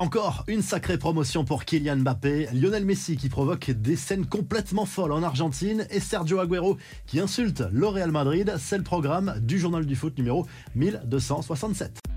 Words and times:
Encore 0.00 0.44
une 0.48 0.62
sacrée 0.62 0.96
promotion 0.96 1.44
pour 1.44 1.66
Kylian 1.66 1.98
Mbappé, 1.98 2.48
Lionel 2.54 2.86
Messi 2.86 3.18
qui 3.18 3.28
provoque 3.28 3.70
des 3.70 3.96
scènes 3.96 4.24
complètement 4.24 4.86
folles 4.86 5.12
en 5.12 5.22
Argentine 5.22 5.86
et 5.90 6.00
Sergio 6.00 6.38
Agüero 6.38 6.78
qui 7.06 7.20
insulte 7.20 7.64
le 7.70 7.86
Real 7.86 8.10
Madrid. 8.10 8.54
C'est 8.58 8.78
le 8.78 8.82
programme 8.82 9.34
du 9.42 9.58
journal 9.58 9.84
du 9.84 9.96
foot 9.96 10.16
numéro 10.16 10.46
1267. 10.74 12.09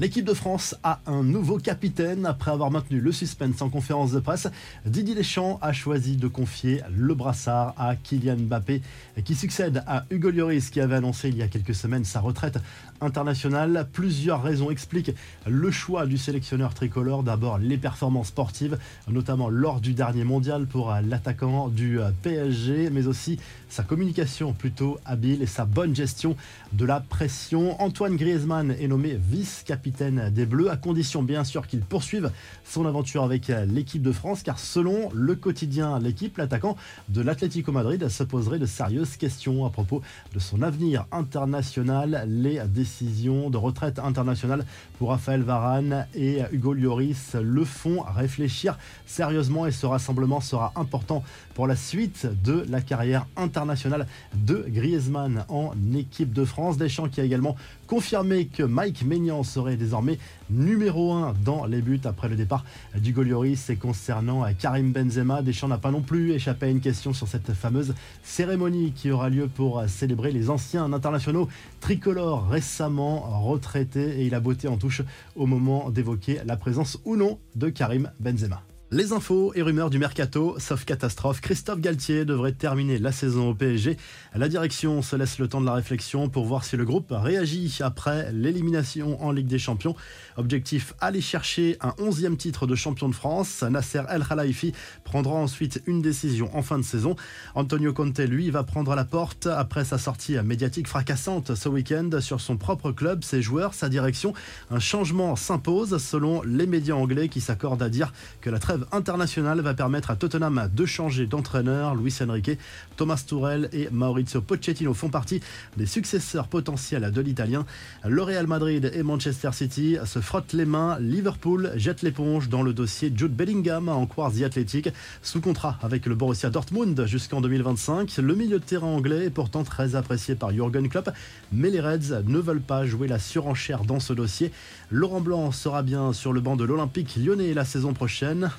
L'équipe 0.00 0.24
de 0.24 0.32
France 0.32 0.74
a 0.82 1.00
un 1.04 1.22
nouveau 1.22 1.58
capitaine. 1.58 2.24
Après 2.24 2.50
avoir 2.50 2.70
maintenu 2.70 3.00
le 3.00 3.12
suspense 3.12 3.60
en 3.60 3.68
conférence 3.68 4.12
de 4.12 4.20
presse, 4.20 4.48
Didier 4.86 5.14
Deschamps 5.14 5.58
a 5.60 5.74
choisi 5.74 6.16
de 6.16 6.26
confier 6.26 6.80
le 6.96 7.14
brassard 7.14 7.74
à 7.76 7.96
Kylian 7.96 8.38
Mbappé, 8.38 8.80
qui 9.26 9.34
succède 9.34 9.84
à 9.86 10.06
Hugo 10.08 10.30
Lloris, 10.30 10.70
qui 10.70 10.80
avait 10.80 10.94
annoncé 10.94 11.28
il 11.28 11.36
y 11.36 11.42
a 11.42 11.48
quelques 11.48 11.74
semaines 11.74 12.06
sa 12.06 12.20
retraite 12.20 12.58
internationale. 13.02 13.88
Plusieurs 13.92 14.42
raisons 14.42 14.70
expliquent 14.70 15.14
le 15.46 15.70
choix 15.70 16.06
du 16.06 16.16
sélectionneur 16.16 16.72
tricolore. 16.72 17.22
D'abord, 17.22 17.58
les 17.58 17.76
performances 17.76 18.28
sportives, 18.28 18.78
notamment 19.06 19.50
lors 19.50 19.82
du 19.82 19.92
dernier 19.92 20.24
mondial 20.24 20.64
pour 20.64 20.94
l'attaquant 21.06 21.68
du 21.68 21.98
PSG, 22.22 22.88
mais 22.88 23.06
aussi 23.06 23.38
sa 23.68 23.82
communication 23.82 24.54
plutôt 24.54 24.98
habile 25.04 25.42
et 25.42 25.46
sa 25.46 25.66
bonne 25.66 25.94
gestion 25.94 26.36
de 26.72 26.86
la 26.86 27.00
pression. 27.00 27.78
Antoine 27.82 28.16
Griezmann 28.16 28.70
est 28.70 28.88
nommé 28.88 29.18
vice-capitaine 29.20 29.89
des 30.30 30.46
Bleus, 30.46 30.70
à 30.70 30.76
condition 30.76 31.22
bien 31.22 31.44
sûr 31.44 31.66
qu'il 31.66 31.80
poursuive 31.80 32.30
son 32.64 32.86
aventure 32.86 33.24
avec 33.24 33.52
l'équipe 33.66 34.02
de 34.02 34.12
France, 34.12 34.42
car 34.42 34.58
selon 34.58 35.10
le 35.12 35.34
quotidien 35.34 35.98
L'équipe, 35.98 36.38
l'attaquant 36.38 36.76
de 37.08 37.20
l'Atlético 37.20 37.72
Madrid 37.72 38.08
se 38.08 38.22
poserait 38.22 38.58
de 38.58 38.66
sérieuses 38.66 39.16
questions 39.16 39.64
à 39.66 39.70
propos 39.70 40.02
de 40.34 40.38
son 40.38 40.62
avenir 40.62 41.06
international. 41.12 42.24
Les 42.28 42.60
décisions 42.66 43.50
de 43.50 43.56
retraite 43.56 43.98
internationale 43.98 44.64
pour 44.98 45.10
Raphaël 45.10 45.42
Varane 45.42 46.06
et 46.14 46.40
Hugo 46.52 46.74
Lloris 46.74 47.34
le 47.34 47.64
font 47.64 48.02
réfléchir 48.02 48.78
sérieusement 49.06 49.66
et 49.66 49.72
ce 49.72 49.86
rassemblement 49.86 50.40
sera 50.40 50.72
important 50.76 51.22
pour 51.54 51.66
la 51.66 51.76
suite 51.76 52.26
de 52.42 52.64
la 52.68 52.80
carrière 52.80 53.26
internationale 53.36 54.06
de 54.34 54.64
Griezmann 54.68 55.44
en 55.48 55.72
équipe 55.94 56.32
de 56.32 56.44
France. 56.44 56.76
Deschamps 56.78 57.08
qui 57.08 57.20
a 57.20 57.24
également 57.24 57.56
confirmé 57.86 58.46
que 58.46 58.62
Mike 58.62 59.04
Maignan 59.04 59.42
serait 59.42 59.76
désormais 59.80 60.18
numéro 60.48 61.12
1 61.12 61.34
dans 61.44 61.66
les 61.66 61.82
buts 61.82 62.00
après 62.04 62.28
le 62.28 62.36
départ 62.36 62.64
du 62.96 63.12
Golioris. 63.12 63.68
Et 63.70 63.76
concernant 63.76 64.44
Karim 64.56 64.92
Benzema, 64.92 65.42
Deschamps 65.42 65.66
n'a 65.66 65.78
pas 65.78 65.90
non 65.90 66.02
plus 66.02 66.30
échappé 66.30 66.66
à 66.66 66.68
une 66.68 66.80
question 66.80 67.12
sur 67.12 67.26
cette 67.26 67.52
fameuse 67.52 67.94
cérémonie 68.22 68.92
qui 68.92 69.10
aura 69.10 69.28
lieu 69.28 69.48
pour 69.48 69.82
célébrer 69.88 70.30
les 70.30 70.50
anciens 70.50 70.92
internationaux 70.92 71.48
tricolores 71.80 72.48
récemment 72.48 73.40
retraités. 73.42 74.20
Et 74.20 74.26
il 74.26 74.34
a 74.36 74.40
beauté 74.40 74.68
en 74.68 74.76
touche 74.76 75.02
au 75.34 75.46
moment 75.46 75.90
d'évoquer 75.90 76.40
la 76.44 76.56
présence 76.56 76.98
ou 77.04 77.16
non 77.16 77.38
de 77.56 77.68
Karim 77.70 78.12
Benzema. 78.20 78.62
Les 78.92 79.12
infos 79.12 79.52
et 79.54 79.62
rumeurs 79.62 79.88
du 79.88 80.00
mercato, 80.00 80.56
sauf 80.58 80.84
catastrophe, 80.84 81.40
Christophe 81.40 81.78
Galtier 81.78 82.24
devrait 82.24 82.50
terminer 82.50 82.98
la 82.98 83.12
saison 83.12 83.50
au 83.50 83.54
PSG. 83.54 83.96
La 84.34 84.48
direction 84.48 85.00
se 85.00 85.14
laisse 85.14 85.38
le 85.38 85.46
temps 85.46 85.60
de 85.60 85.66
la 85.66 85.74
réflexion 85.74 86.28
pour 86.28 86.44
voir 86.44 86.64
si 86.64 86.76
le 86.76 86.84
groupe 86.84 87.12
réagit 87.12 87.78
après 87.82 88.32
l'élimination 88.32 89.22
en 89.22 89.30
Ligue 89.30 89.46
des 89.46 89.60
Champions. 89.60 89.94
Objectif, 90.36 90.94
aller 91.00 91.20
chercher 91.20 91.76
un 91.80 91.90
11e 92.00 92.36
titre 92.36 92.66
de 92.66 92.74
champion 92.74 93.08
de 93.08 93.14
France. 93.14 93.62
Nasser 93.62 94.02
El 94.08 94.24
Khalifi 94.24 94.72
prendra 95.04 95.34
ensuite 95.34 95.80
une 95.86 96.02
décision 96.02 96.50
en 96.56 96.62
fin 96.62 96.76
de 96.76 96.82
saison. 96.82 97.14
Antonio 97.54 97.92
Conte, 97.92 98.18
lui, 98.18 98.50
va 98.50 98.64
prendre 98.64 98.96
la 98.96 99.04
porte 99.04 99.46
après 99.46 99.84
sa 99.84 99.98
sortie 99.98 100.34
médiatique 100.42 100.88
fracassante 100.88 101.54
ce 101.54 101.68
week-end 101.68 102.10
sur 102.18 102.40
son 102.40 102.56
propre 102.56 102.90
club, 102.90 103.22
ses 103.22 103.40
joueurs, 103.40 103.72
sa 103.72 103.88
direction. 103.88 104.34
Un 104.68 104.80
changement 104.80 105.36
s'impose 105.36 105.98
selon 105.98 106.42
les 106.42 106.66
médias 106.66 106.96
anglais 106.96 107.28
qui 107.28 107.40
s'accordent 107.40 107.84
à 107.84 107.88
dire 107.88 108.12
que 108.40 108.50
la 108.50 108.58
trêve 108.58 108.79
internationale 108.92 109.60
va 109.60 109.74
permettre 109.74 110.10
à 110.10 110.16
Tottenham 110.16 110.68
de 110.74 110.86
changer 110.86 111.26
d'entraîneur. 111.26 111.94
Luis 111.94 112.14
Enrique, 112.20 112.58
Thomas 112.96 113.22
Tourel 113.26 113.68
et 113.72 113.88
Maurizio 113.90 114.40
Pochettino 114.40 114.94
font 114.94 115.08
partie 115.08 115.40
des 115.76 115.86
successeurs 115.86 116.48
potentiels 116.48 117.10
de 117.10 117.20
l'Italien. 117.20 117.66
Le 118.06 118.22
Real 118.22 118.46
Madrid 118.46 118.90
et 118.94 119.02
Manchester 119.02 119.50
City 119.52 119.96
se 120.04 120.20
frottent 120.20 120.52
les 120.52 120.64
mains. 120.64 120.98
Liverpool 121.00 121.72
jette 121.76 122.02
l'éponge 122.02 122.48
dans 122.48 122.62
le 122.62 122.72
dossier 122.72 123.12
Jude 123.14 123.34
Bellingham 123.34 123.88
en 123.88 124.06
Quartz 124.06 124.42
Athletic, 124.42 124.90
sous 125.22 125.40
contrat 125.40 125.78
avec 125.82 126.06
le 126.06 126.14
Borussia 126.14 126.50
Dortmund 126.50 127.06
jusqu'en 127.06 127.40
2025. 127.40 128.16
Le 128.18 128.34
milieu 128.34 128.58
de 128.58 128.64
terrain 128.64 128.86
anglais 128.86 129.26
est 129.26 129.30
pourtant 129.30 129.64
très 129.64 129.94
apprécié 129.94 130.34
par 130.34 130.52
Jurgen 130.52 130.88
Klopp, 130.88 131.10
mais 131.52 131.70
les 131.70 131.80
Reds 131.80 132.22
ne 132.26 132.38
veulent 132.38 132.60
pas 132.60 132.86
jouer 132.86 133.08
la 133.08 133.18
surenchère 133.18 133.84
dans 133.84 134.00
ce 134.00 134.12
dossier. 134.12 134.52
Laurent 134.90 135.20
Blanc 135.20 135.52
sera 135.52 135.82
bien 135.82 136.12
sur 136.12 136.32
le 136.32 136.40
banc 136.40 136.56
de 136.56 136.64
l'Olympique 136.64 137.16
lyonnais 137.16 137.54
la 137.54 137.64
saison 137.64 137.92
prochaine 137.92 138.50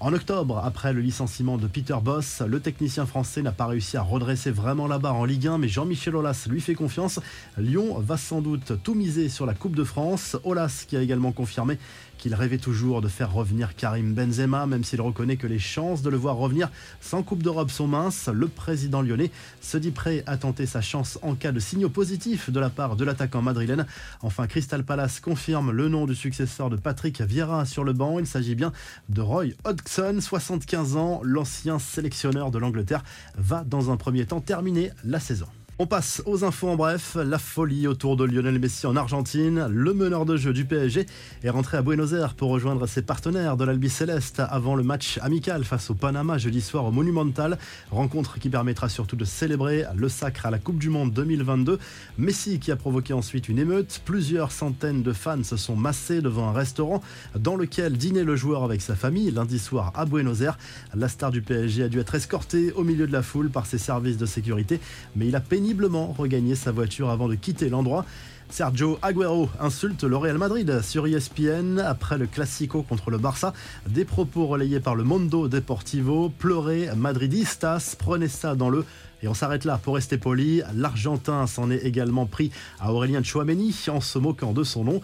en 0.00 0.12
octobre 0.12 0.60
après 0.62 0.92
le 0.92 1.00
licenciement 1.00 1.56
de 1.56 1.66
Peter 1.66 1.96
Boss. 2.02 2.42
Le 2.46 2.60
technicien 2.60 3.06
français 3.06 3.40
n'a 3.40 3.52
pas 3.52 3.66
réussi 3.66 3.96
à 3.96 4.02
redresser 4.02 4.50
vraiment 4.50 4.86
la 4.86 4.98
barre 4.98 5.16
en 5.16 5.24
Ligue 5.24 5.46
1, 5.46 5.58
mais 5.58 5.68
Jean-Michel 5.68 6.16
Aulas 6.16 6.46
lui 6.48 6.60
fait 6.60 6.74
confiance. 6.74 7.20
Lyon 7.56 7.98
va 7.98 8.16
sans 8.16 8.42
doute 8.42 8.72
tout 8.82 8.94
miser 8.94 9.28
sur 9.28 9.46
la 9.46 9.54
Coupe 9.54 9.74
de 9.74 9.84
France. 9.84 10.36
Aulas 10.44 10.84
qui 10.86 10.96
a 10.96 11.02
également 11.02 11.32
confirmé 11.32 11.78
qu'il 12.18 12.34
rêvait 12.34 12.58
toujours 12.58 13.00
de 13.00 13.08
faire 13.08 13.32
revenir 13.32 13.76
Karim 13.76 14.12
Benzema, 14.12 14.66
même 14.66 14.84
s'il 14.84 15.00
reconnaît 15.00 15.36
que 15.36 15.46
les 15.46 15.60
chances 15.60 16.02
de 16.02 16.10
le 16.10 16.16
voir 16.16 16.36
revenir 16.36 16.68
sans 17.00 17.22
Coupe 17.22 17.42
d'Europe 17.42 17.70
sont 17.70 17.86
minces. 17.86 18.28
Le 18.32 18.48
président 18.48 19.00
lyonnais 19.00 19.30
se 19.60 19.78
dit 19.78 19.92
prêt 19.92 20.24
à 20.26 20.36
tenter 20.36 20.66
sa 20.66 20.80
chance 20.80 21.18
en 21.22 21.34
cas 21.34 21.52
de 21.52 21.60
signaux 21.60 21.88
positifs 21.88 22.50
de 22.50 22.60
la 22.60 22.70
part 22.70 22.96
de 22.96 23.04
l'attaquant 23.04 23.40
madrilène. 23.40 23.86
Enfin, 24.20 24.46
Crystal 24.46 24.84
Palace 24.84 25.20
confirme 25.20 25.70
le 25.70 25.88
nom 25.88 26.06
du 26.06 26.14
successeur 26.14 26.70
de 26.70 26.76
Patrick 26.76 27.20
Vieira 27.22 27.64
sur 27.64 27.84
le 27.84 27.92
banc. 27.92 28.18
Il 28.18 28.26
s'agit 28.26 28.56
bien 28.56 28.72
de 29.08 29.22
Roy 29.38 29.54
Hodgson, 29.62 30.18
75 30.20 30.96
ans, 30.96 31.20
l'ancien 31.22 31.78
sélectionneur 31.78 32.50
de 32.50 32.58
l'Angleterre, 32.58 33.04
va 33.36 33.62
dans 33.62 33.92
un 33.92 33.96
premier 33.96 34.26
temps 34.26 34.40
terminer 34.40 34.90
la 35.04 35.20
saison. 35.20 35.46
On 35.80 35.86
passe 35.86 36.24
aux 36.26 36.42
infos 36.42 36.68
en 36.68 36.74
bref. 36.74 37.16
La 37.24 37.38
folie 37.38 37.86
autour 37.86 38.16
de 38.16 38.24
Lionel 38.24 38.58
Messi 38.58 38.84
en 38.88 38.96
Argentine. 38.96 39.68
Le 39.70 39.94
meneur 39.94 40.26
de 40.26 40.36
jeu 40.36 40.52
du 40.52 40.64
PSG 40.64 41.06
est 41.44 41.50
rentré 41.50 41.76
à 41.76 41.82
Buenos 41.82 42.14
Aires 42.14 42.34
pour 42.34 42.50
rejoindre 42.50 42.88
ses 42.88 43.00
partenaires 43.00 43.56
de 43.56 43.64
l'Albi 43.64 43.88
Céleste 43.88 44.42
avant 44.50 44.74
le 44.74 44.82
match 44.82 45.20
amical 45.22 45.62
face 45.62 45.88
au 45.90 45.94
Panama 45.94 46.36
jeudi 46.36 46.62
soir 46.62 46.84
au 46.84 46.90
Monumental. 46.90 47.58
Rencontre 47.92 48.40
qui 48.40 48.50
permettra 48.50 48.88
surtout 48.88 49.14
de 49.14 49.24
célébrer 49.24 49.84
le 49.94 50.08
sacre 50.08 50.46
à 50.46 50.50
la 50.50 50.58
Coupe 50.58 50.80
du 50.80 50.90
Monde 50.90 51.12
2022. 51.12 51.78
Messi 52.18 52.58
qui 52.58 52.72
a 52.72 52.76
provoqué 52.76 53.12
ensuite 53.12 53.48
une 53.48 53.60
émeute. 53.60 54.00
Plusieurs 54.04 54.50
centaines 54.50 55.04
de 55.04 55.12
fans 55.12 55.44
se 55.44 55.56
sont 55.56 55.76
massés 55.76 56.20
devant 56.20 56.48
un 56.48 56.52
restaurant 56.52 57.00
dans 57.38 57.54
lequel 57.54 57.96
dînait 57.96 58.24
le 58.24 58.34
joueur 58.34 58.64
avec 58.64 58.82
sa 58.82 58.96
famille 58.96 59.30
lundi 59.30 59.60
soir 59.60 59.92
à 59.94 60.06
Buenos 60.06 60.40
Aires. 60.40 60.58
La 60.96 61.06
star 61.06 61.30
du 61.30 61.40
PSG 61.40 61.84
a 61.84 61.88
dû 61.88 62.00
être 62.00 62.16
escortée 62.16 62.72
au 62.72 62.82
milieu 62.82 63.06
de 63.06 63.12
la 63.12 63.22
foule 63.22 63.48
par 63.48 63.64
ses 63.66 63.78
services 63.78 64.16
de 64.16 64.26
sécurité, 64.26 64.80
mais 65.14 65.28
il 65.28 65.36
a 65.36 65.40
peigné 65.40 65.67
regagner 66.16 66.54
sa 66.54 66.72
voiture 66.72 67.10
avant 67.10 67.28
de 67.28 67.34
quitter 67.34 67.68
l'endroit. 67.68 68.04
Sergio 68.50 68.98
Agüero 69.02 69.50
insulte 69.60 70.04
le 70.04 70.16
Real 70.16 70.38
Madrid 70.38 70.80
sur 70.82 71.06
ESPN 71.06 71.78
après 71.78 72.16
le 72.16 72.26
Classico 72.26 72.82
contre 72.82 73.10
le 73.10 73.18
Barça. 73.18 73.52
Des 73.86 74.06
propos 74.06 74.46
relayés 74.46 74.80
par 74.80 74.94
le 74.94 75.04
Mondo 75.04 75.48
Deportivo. 75.48 76.30
Pleurer 76.30 76.88
Madridistas, 76.96 77.96
prenez 77.98 78.28
ça 78.28 78.54
dans 78.54 78.70
le 78.70 78.86
et 79.22 79.28
on 79.28 79.34
s'arrête 79.34 79.64
là 79.64 79.78
pour 79.82 79.96
rester 79.96 80.16
poli. 80.16 80.62
L'Argentin 80.74 81.46
s'en 81.46 81.70
est 81.70 81.84
également 81.84 82.26
pris 82.26 82.50
à 82.80 82.92
Aurélien 82.92 83.22
Chouameni 83.22 83.74
en 83.88 84.00
se 84.00 84.18
moquant 84.18 84.52
de 84.52 84.62
son 84.62 84.84
nom. 84.84 85.00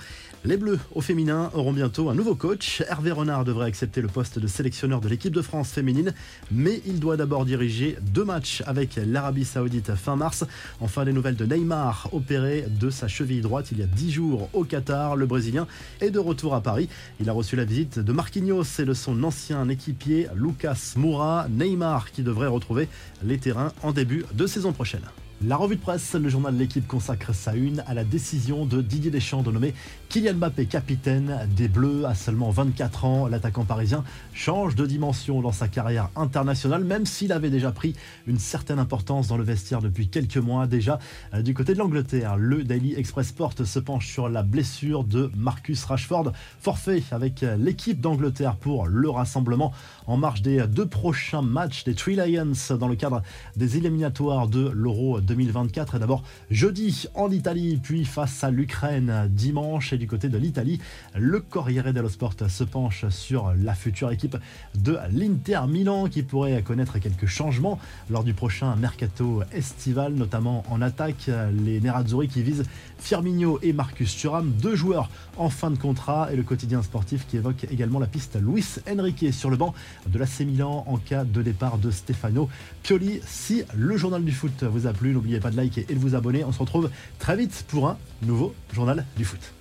Les 0.46 0.58
Bleus 0.58 0.78
au 0.94 1.00
féminin 1.00 1.50
auront 1.54 1.72
bientôt 1.72 2.10
un 2.10 2.14
nouveau 2.14 2.34
coach. 2.34 2.82
Hervé 2.86 3.12
Renard 3.12 3.46
devrait 3.46 3.64
accepter 3.64 4.02
le 4.02 4.08
poste 4.08 4.38
de 4.38 4.46
sélectionneur 4.46 5.00
de 5.00 5.08
l'équipe 5.08 5.32
de 5.32 5.40
France 5.40 5.70
féminine, 5.70 6.12
mais 6.52 6.82
il 6.84 7.00
doit 7.00 7.16
d'abord 7.16 7.46
diriger 7.46 7.96
deux 8.02 8.26
matchs 8.26 8.62
avec 8.66 9.00
l'Arabie 9.06 9.46
Saoudite 9.46 9.94
fin 9.94 10.16
mars. 10.16 10.44
Enfin, 10.80 11.06
des 11.06 11.14
nouvelles 11.14 11.36
de 11.36 11.46
Neymar, 11.46 12.10
opéré 12.12 12.66
de 12.68 12.90
sa 12.90 13.08
cheville 13.08 13.40
droite 13.40 13.68
il 13.72 13.78
y 13.78 13.82
a 13.82 13.86
dix 13.86 14.12
jours 14.12 14.50
au 14.52 14.64
Qatar. 14.64 15.16
Le 15.16 15.24
Brésilien 15.24 15.66
est 16.02 16.10
de 16.10 16.18
retour 16.18 16.54
à 16.54 16.60
Paris. 16.60 16.90
Il 17.20 17.30
a 17.30 17.32
reçu 17.32 17.56
la 17.56 17.64
visite 17.64 17.98
de 17.98 18.12
Marquinhos 18.12 18.64
et 18.78 18.84
de 18.84 18.92
son 18.92 19.24
ancien 19.24 19.66
équipier 19.70 20.28
Lucas 20.36 20.92
Moura. 20.96 21.46
Neymar 21.48 22.12
qui 22.12 22.22
devrait 22.22 22.48
retrouver 22.48 22.88
les 23.22 23.38
terrains 23.38 23.72
en 23.82 23.92
début 23.92 24.26
de 24.34 24.46
saison 24.46 24.74
prochaine. 24.74 25.08
La 25.42 25.56
revue 25.56 25.76
de 25.76 25.80
presse, 25.80 26.14
le 26.14 26.28
journal 26.28 26.54
de 26.54 26.58
l'équipe 26.58 26.86
consacre 26.86 27.34
sa 27.34 27.54
une 27.54 27.80
à 27.86 27.92
la 27.92 28.04
décision 28.04 28.64
de 28.64 28.80
Didier 28.80 29.10
Deschamps 29.10 29.42
de 29.42 29.50
nommer 29.50 29.74
Kylian 30.08 30.34
Mbappé 30.34 30.64
capitaine 30.64 31.46
des 31.54 31.68
Bleus 31.68 32.06
à 32.06 32.14
seulement 32.14 32.50
24 32.50 33.04
ans. 33.04 33.26
L'attaquant 33.26 33.64
parisien 33.64 34.04
change 34.32 34.74
de 34.74 34.86
dimension 34.86 35.42
dans 35.42 35.52
sa 35.52 35.68
carrière 35.68 36.08
internationale, 36.16 36.84
même 36.84 37.04
s'il 37.04 37.32
avait 37.32 37.50
déjà 37.50 37.72
pris 37.72 37.94
une 38.26 38.38
certaine 38.38 38.78
importance 38.78 39.26
dans 39.26 39.36
le 39.36 39.42
vestiaire 39.44 39.82
depuis 39.82 40.08
quelques 40.08 40.38
mois 40.38 40.66
déjà. 40.66 40.98
Euh, 41.34 41.42
du 41.42 41.52
côté 41.52 41.74
de 41.74 41.78
l'Angleterre, 41.78 42.36
le 42.36 42.62
Daily 42.62 42.94
Express 42.94 43.28
Sport 43.28 43.54
se 43.64 43.78
penche 43.80 44.06
sur 44.06 44.28
la 44.28 44.44
blessure 44.44 45.04
de 45.04 45.30
Marcus 45.36 45.84
Rashford, 45.84 46.32
forfait 46.60 47.02
avec 47.10 47.44
l'équipe 47.58 48.00
d'Angleterre 48.00 48.56
pour 48.56 48.86
le 48.86 49.10
rassemblement 49.10 49.72
en 50.06 50.16
marge 50.16 50.40
des 50.40 50.66
deux 50.68 50.86
prochains 50.86 51.42
matchs 51.42 51.84
des 51.84 51.94
Three 51.94 52.16
Lions 52.16 52.76
dans 52.78 52.88
le 52.88 52.96
cadre 52.96 53.22
des 53.56 53.76
éliminatoires 53.76 54.48
de 54.48 54.68
l'Euro 54.68 55.20
2024. 55.24 55.98
D'abord 55.98 56.22
jeudi 56.50 57.06
en 57.14 57.30
Italie, 57.30 57.78
puis 57.82 58.04
face 58.04 58.44
à 58.44 58.50
l'Ukraine 58.50 59.28
dimanche. 59.30 59.92
Et 59.92 59.98
du 59.98 60.06
côté 60.06 60.28
de 60.28 60.38
l'Italie, 60.38 60.80
le 61.16 61.40
Corriere 61.40 61.92
dello 61.92 62.08
Sport 62.08 62.34
se 62.48 62.64
penche 62.64 63.08
sur 63.08 63.52
la 63.56 63.74
future 63.74 64.10
équipe 64.10 64.36
de 64.74 64.98
l'Inter 65.10 65.62
Milan 65.68 66.08
qui 66.08 66.22
pourrait 66.22 66.62
connaître 66.62 66.98
quelques 66.98 67.26
changements 67.26 67.78
lors 68.10 68.24
du 68.24 68.34
prochain 68.34 68.76
mercato 68.76 69.42
estival, 69.52 70.14
notamment 70.14 70.64
en 70.70 70.82
attaque. 70.82 71.30
Les 71.64 71.80
Nerazzurri 71.80 72.28
qui 72.28 72.42
visent 72.42 72.64
Firmino 72.98 73.58
et 73.62 73.72
Marcus 73.72 74.16
Thuram, 74.16 74.50
deux 74.50 74.74
joueurs 74.74 75.10
en 75.36 75.50
fin 75.50 75.70
de 75.70 75.78
contrat. 75.78 76.32
Et 76.32 76.36
le 76.36 76.42
quotidien 76.42 76.82
sportif 76.82 77.26
qui 77.26 77.36
évoque 77.36 77.66
également 77.70 77.98
la 77.98 78.06
piste 78.06 78.38
Luis 78.40 78.76
Enrique 78.90 79.32
sur 79.32 79.50
le 79.50 79.56
banc 79.56 79.74
de 80.06 80.18
l'AC 80.18 80.40
Milan 80.40 80.84
en 80.86 80.96
cas 80.96 81.24
de 81.24 81.42
départ 81.42 81.78
de 81.78 81.90
Stefano 81.90 82.48
Pioli. 82.82 83.20
Si 83.26 83.62
le 83.74 83.96
journal 83.96 84.24
du 84.24 84.32
foot 84.32 84.62
vous 84.64 84.86
a 84.86 84.92
plu, 84.92 85.13
n'oubliez 85.14 85.40
pas 85.40 85.50
de 85.50 85.56
liker 85.56 85.86
et 85.88 85.94
de 85.94 85.98
vous 85.98 86.14
abonner. 86.14 86.44
On 86.44 86.52
se 86.52 86.58
retrouve 86.58 86.90
très 87.18 87.36
vite 87.36 87.64
pour 87.68 87.88
un 87.88 87.96
nouveau 88.22 88.54
journal 88.72 89.06
du 89.16 89.24
foot. 89.24 89.54